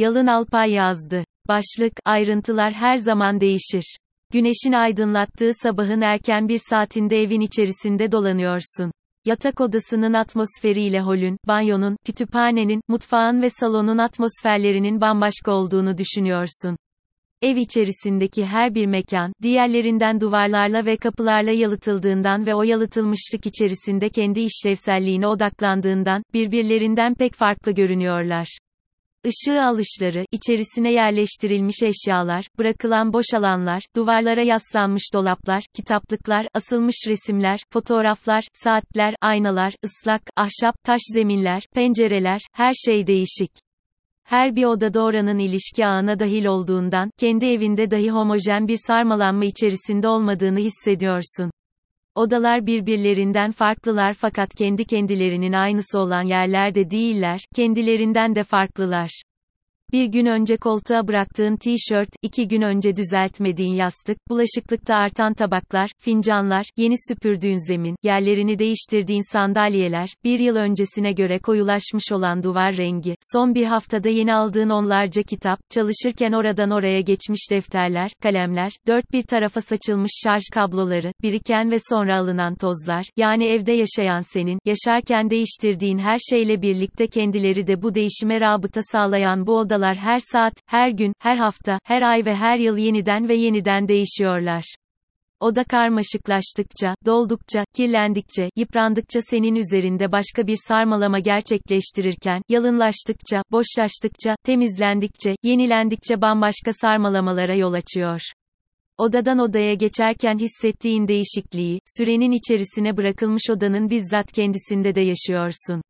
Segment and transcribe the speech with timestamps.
[0.00, 1.24] Yalın Alpay yazdı.
[1.48, 3.96] Başlık, ayrıntılar her zaman değişir.
[4.32, 8.92] Güneşin aydınlattığı sabahın erken bir saatinde evin içerisinde dolanıyorsun.
[9.26, 16.76] Yatak odasının atmosferiyle holün, banyonun, kütüphanenin, mutfağın ve salonun atmosferlerinin bambaşka olduğunu düşünüyorsun.
[17.42, 24.40] Ev içerisindeki her bir mekan, diğerlerinden duvarlarla ve kapılarla yalıtıldığından ve o yalıtılmışlık içerisinde kendi
[24.40, 28.58] işlevselliğine odaklandığından, birbirlerinden pek farklı görünüyorlar.
[29.24, 38.44] Işığı alışları, içerisine yerleştirilmiş eşyalar, bırakılan boş alanlar, duvarlara yaslanmış dolaplar, kitaplıklar, asılmış resimler, fotoğraflar,
[38.52, 43.50] saatler, aynalar, ıslak, ahşap, taş zeminler, pencereler, her şey değişik.
[44.24, 50.08] Her bir odada oranın ilişki ağına dahil olduğundan, kendi evinde dahi homojen bir sarmalanma içerisinde
[50.08, 51.50] olmadığını hissediyorsun.
[52.20, 59.22] Odalar birbirlerinden farklılar fakat kendi kendilerinin aynısı olan yerlerde değiller, kendilerinden de farklılar.
[59.92, 66.66] Bir gün önce koltuğa bıraktığın tişört, iki gün önce düzeltmediğin yastık, bulaşıklıkta artan tabaklar, fincanlar,
[66.76, 73.54] yeni süpürdüğün zemin, yerlerini değiştirdiğin sandalyeler, bir yıl öncesine göre koyulaşmış olan duvar rengi, son
[73.54, 79.60] bir haftada yeni aldığın onlarca kitap, çalışırken oradan oraya geçmiş defterler, kalemler, dört bir tarafa
[79.60, 86.18] saçılmış şarj kabloları, biriken ve sonra alınan tozlar, yani evde yaşayan senin, yaşarken değiştirdiğin her
[86.30, 91.12] şeyle birlikte kendileri de bu değişime rabıta sağlayan bu odalar noktalar her saat, her gün,
[91.18, 94.64] her hafta, her ay ve her yıl yeniden ve yeniden değişiyorlar.
[95.40, 105.36] O da karmaşıklaştıkça, doldukça, kirlendikçe, yıprandıkça senin üzerinde başka bir sarmalama gerçekleştirirken, yalınlaştıkça, boşlaştıkça, temizlendikçe,
[105.42, 108.20] yenilendikçe bambaşka sarmalamalara yol açıyor.
[108.98, 115.82] Odadan odaya geçerken hissettiğin değişikliği, sürenin içerisine bırakılmış odanın bizzat kendisinde de yaşıyorsun.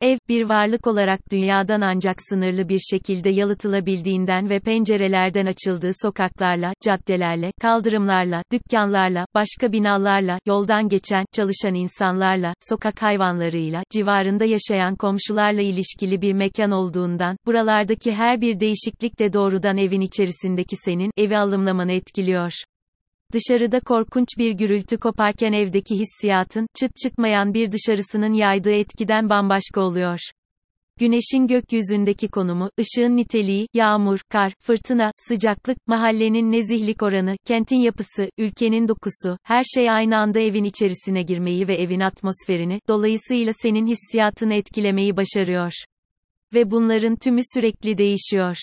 [0.00, 7.52] Ev, bir varlık olarak dünyadan ancak sınırlı bir şekilde yalıtılabildiğinden ve pencerelerden açıldığı sokaklarla, caddelerle,
[7.60, 16.32] kaldırımlarla, dükkanlarla, başka binalarla, yoldan geçen, çalışan insanlarla, sokak hayvanlarıyla, civarında yaşayan komşularla ilişkili bir
[16.32, 22.52] mekan olduğundan, buralardaki her bir değişiklik de doğrudan evin içerisindeki senin, evi alımlamanı etkiliyor.
[23.34, 30.18] Dışarıda korkunç bir gürültü koparken evdeki hissiyatın, çıt çıkmayan bir dışarısının yaydığı etkiden bambaşka oluyor.
[30.98, 38.88] Güneşin gökyüzündeki konumu, ışığın niteliği, yağmur, kar, fırtına, sıcaklık, mahallenin nezihlik oranı, kentin yapısı, ülkenin
[38.88, 45.16] dokusu, her şey aynı anda evin içerisine girmeyi ve evin atmosferini, dolayısıyla senin hissiyatını etkilemeyi
[45.16, 45.72] başarıyor.
[46.54, 48.56] Ve bunların tümü sürekli değişiyor.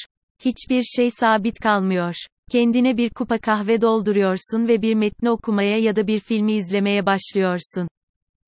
[0.45, 2.15] Hiçbir şey sabit kalmıyor.
[2.51, 7.87] Kendine bir kupa kahve dolduruyorsun ve bir metni okumaya ya da bir filmi izlemeye başlıyorsun.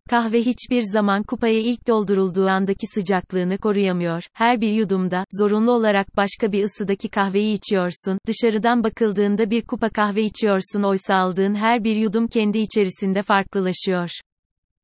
[0.10, 4.24] Kahve hiçbir zaman kupaya ilk doldurulduğu andaki sıcaklığını koruyamıyor.
[4.34, 8.18] Her bir yudumda, zorunlu olarak başka bir ısıdaki kahveyi içiyorsun.
[8.28, 14.10] Dışarıdan bakıldığında bir kupa kahve içiyorsun oysa aldığın her bir yudum kendi içerisinde farklılaşıyor.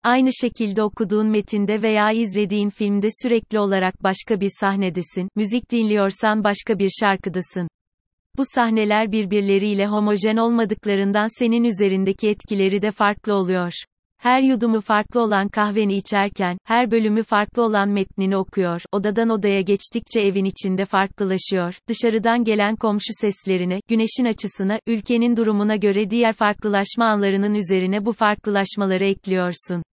[0.03, 6.80] Aynı şekilde okuduğun metinde veya izlediğin filmde sürekli olarak başka bir sahnedesin, müzik dinliyorsan başka
[6.80, 7.68] bir şarkıdasın.
[8.40, 13.72] Bu sahneler birbirleriyle homojen olmadıklarından senin üzerindeki etkileri de farklı oluyor.
[14.18, 20.22] Her yudumu farklı olan kahveni içerken, her bölümü farklı olan metnini okuyor, odadan odaya geçtikçe
[20.22, 27.56] evin içinde farklılaşıyor, dışarıdan gelen komşu seslerine, güneşin açısına, ülkenin durumuna göre diğer farklılaşma anlarının
[27.56, 29.84] üzerine bu farklılaşmaları ekliyorsun.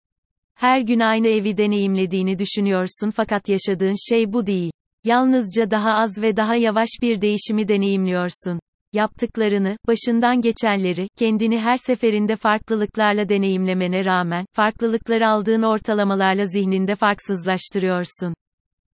[0.55, 4.71] Her gün aynı evi deneyimlediğini düşünüyorsun fakat yaşadığın şey bu değil.
[5.07, 8.59] Yalnızca daha az ve daha yavaş bir değişimi deneyimliyorsun.
[8.93, 18.33] Yaptıklarını, başından geçenleri, kendini her seferinde farklılıklarla deneyimlemene rağmen, farklılıkları aldığın ortalamalarla zihninde farksızlaştırıyorsun.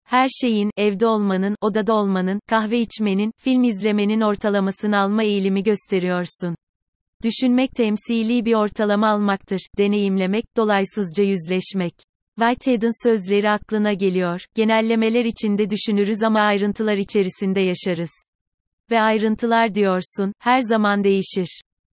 [0.03, 6.55] Her şeyin, evde olmanın, odada olmanın, kahve içmenin, film izlemenin ortalamasını alma eğilimi gösteriyorsun.
[7.23, 11.93] Düşünmek temsili bir ortalama almaktır, deneyimlemek, dolaysızca yüzleşmek.
[12.39, 18.11] Whitehead'ın sözleri aklına geliyor, genellemeler içinde düşünürüz ama ayrıntılar içerisinde yaşarız.
[18.91, 21.61] Ve ayrıntılar diyorsun, her zaman değişir.